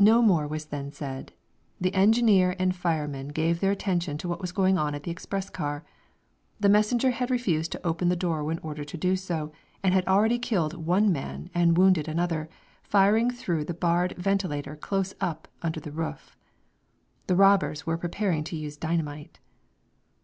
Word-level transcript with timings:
No 0.00 0.22
more 0.22 0.48
was 0.48 0.64
then 0.64 0.90
said, 0.90 1.32
the 1.80 1.94
engineer 1.94 2.56
and 2.58 2.74
fireman 2.74 3.28
giving 3.28 3.60
their 3.60 3.70
attention 3.70 4.18
to 4.18 4.26
what 4.28 4.40
was 4.40 4.50
going 4.50 4.76
on 4.76 4.92
at 4.92 5.04
the 5.04 5.10
express 5.12 5.48
car. 5.48 5.84
The 6.58 6.68
messenger 6.68 7.12
had 7.12 7.30
refused 7.30 7.70
to 7.70 7.86
open 7.86 8.08
the 8.08 8.16
door 8.16 8.42
when 8.42 8.58
ordered 8.58 8.88
to 8.88 8.96
do 8.96 9.14
so, 9.14 9.52
and 9.80 9.94
had 9.94 10.04
already 10.08 10.40
killed 10.40 10.74
one 10.74 11.12
man 11.12 11.48
and 11.54 11.78
wounded 11.78 12.08
another, 12.08 12.50
firing 12.82 13.30
through 13.30 13.62
the 13.66 13.72
barred 13.72 14.16
ventilator 14.18 14.74
close 14.74 15.14
up 15.20 15.46
under 15.62 15.78
the 15.78 15.92
roof. 15.92 16.36
The 17.28 17.36
robbers 17.36 17.86
were 17.86 17.96
preparing 17.96 18.42
to 18.42 18.56
use 18.56 18.76
dynamite. 18.76 19.38